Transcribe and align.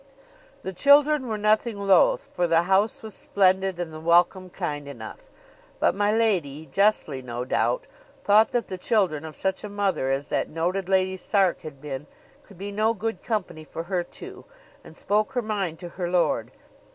The 0.63 0.73
children 0.73 1.27
were 1.27 1.37
nothing 1.37 1.77
loth, 1.79 2.29
for 2.33 2.47
the 2.47 2.63
house 2.63 3.03
was 3.03 3.13
splendid, 3.13 3.77
and 3.79 3.93
the 3.93 3.99
welcome 3.99 4.49
kind 4.49 4.87
enough. 4.87 5.29
But 5.79 5.93
my 5.93 6.11
lady, 6.11 6.67
justly 6.71 7.21
no 7.21 7.45
doubt, 7.45 7.85
thought 8.23 8.49
that 8.49 8.65
the 8.65 8.79
children 8.79 9.23
of 9.25 9.35
such 9.35 9.63
a 9.63 9.69
mother 9.69 10.09
as 10.09 10.29
that 10.29 10.49
noted 10.49 10.89
Lady 10.89 11.17
Sark 11.17 11.61
had 11.61 11.79
been, 11.79 12.07
could 12.41 12.57
be 12.57 12.71
no 12.71 12.95
good 12.95 13.21
company 13.21 13.63
for 13.63 13.83
her 13.83 14.03
two; 14.03 14.43
and 14.83 14.97
spoke 14.97 15.33
her 15.33 15.41
mind 15.43 15.77
to 15.77 15.89
her 15.89 16.09
lord. 16.09 16.49